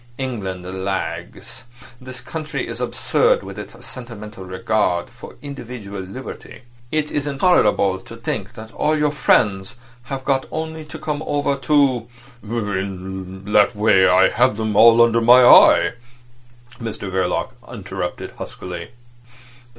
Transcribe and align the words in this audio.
England 0.17 0.65
lags. 0.83 1.65
This 2.01 2.21
country 2.21 2.67
is 2.67 2.81
absurd 2.81 3.43
with 3.43 3.59
its 3.59 3.85
sentimental 3.85 4.43
regard 4.43 5.11
for 5.11 5.35
individual 5.43 5.99
liberty. 6.01 6.63
It's 6.91 7.11
intolerable 7.27 7.99
to 7.99 8.15
think 8.15 8.55
that 8.55 8.73
all 8.73 8.97
your 8.97 9.11
friends 9.11 9.75
have 10.05 10.25
got 10.25 10.47
only 10.49 10.85
to 10.85 10.97
come 10.97 11.21
over 11.21 11.55
to—" 11.55 12.07
"In 12.41 13.43
that 13.53 13.75
way 13.75 14.07
I 14.07 14.29
have 14.29 14.57
them 14.57 14.75
all 14.75 15.03
under 15.03 15.21
my 15.21 15.43
eye," 15.45 15.93
Mr 16.79 17.11
Verloc 17.11 17.49
interrupted 17.71 18.31
huskily. 18.39 18.89